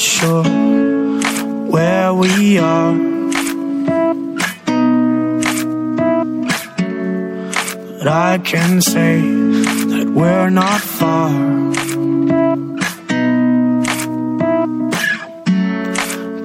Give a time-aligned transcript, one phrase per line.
[0.00, 0.44] sure
[1.74, 2.94] where we are.
[7.98, 9.20] But I can say
[9.92, 11.30] that we're not far.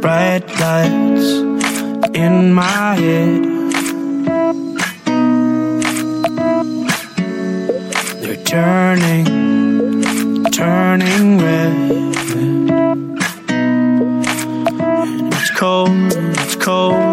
[0.01, 1.27] Bright lights
[2.13, 3.43] in my head.
[8.21, 9.25] They're turning,
[10.51, 11.24] turning
[16.65, 17.04] cold.